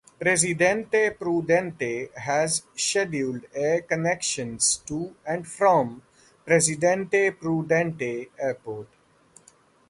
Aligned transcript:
Presidente 0.19 1.11
Prudente 1.11 2.09
has 2.15 2.63
scheduled 2.75 3.45
air 3.53 3.83
connections 3.83 4.77
to 4.87 5.15
and 5.27 5.47
from 5.47 6.01
Presidente 6.43 7.29
Prudente 7.33 8.29
Airport. 8.39 8.87